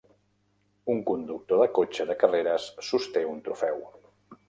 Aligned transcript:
Un 0.93 1.03
conductor 1.09 1.63
de 1.65 1.69
cotxe 1.81 2.09
de 2.13 2.17
carreres 2.25 2.69
sosté 2.91 3.27
un 3.37 3.49
trofeu. 3.49 3.89